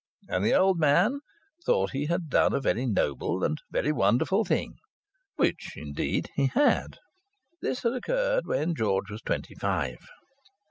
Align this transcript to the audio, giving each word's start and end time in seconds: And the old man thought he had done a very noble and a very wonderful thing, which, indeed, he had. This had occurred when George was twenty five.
And 0.27 0.43
the 0.43 0.55
old 0.55 0.79
man 0.79 1.19
thought 1.63 1.91
he 1.91 2.07
had 2.07 2.27
done 2.27 2.55
a 2.55 2.59
very 2.59 2.87
noble 2.87 3.43
and 3.43 3.59
a 3.59 3.71
very 3.71 3.91
wonderful 3.91 4.43
thing, 4.43 4.77
which, 5.35 5.73
indeed, 5.75 6.27
he 6.33 6.47
had. 6.47 6.97
This 7.61 7.83
had 7.83 7.93
occurred 7.93 8.47
when 8.47 8.73
George 8.73 9.11
was 9.11 9.21
twenty 9.21 9.53
five. 9.53 9.99